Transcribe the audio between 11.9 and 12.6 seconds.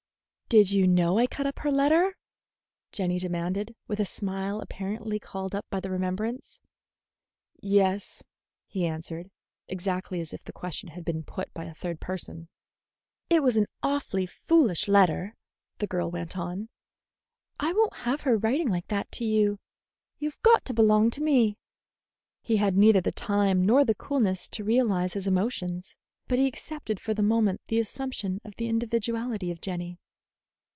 person.